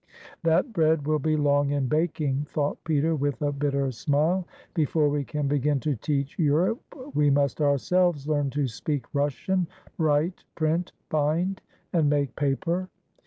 "That 0.41 0.73
bread 0.73 1.05
will 1.05 1.19
be 1.19 1.37
long 1.37 1.69
in 1.69 1.85
baking," 1.85 2.45
thought 2.49 2.83
Peter 2.85 3.15
with 3.15 3.39
a 3.43 3.51
bitter 3.51 3.91
smile. 3.91 4.47
"Before 4.73 5.07
we 5.09 5.23
can 5.23 5.47
begin 5.47 5.79
to 5.81 5.95
teach 5.95 6.39
Europe 6.39 6.81
we 7.13 7.29
must 7.29 7.61
ourselves 7.61 8.27
learn 8.27 8.49
to 8.49 8.67
speak 8.67 9.05
Russian, 9.13 9.67
write, 9.99 10.43
print, 10.55 10.91
bind, 11.09 11.61
and 11.93 12.09
make 12.09 12.35
paper." 12.35 12.89